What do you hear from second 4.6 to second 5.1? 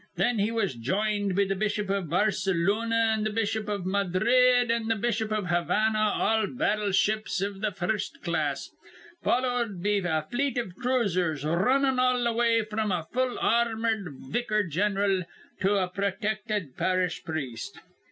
an' th'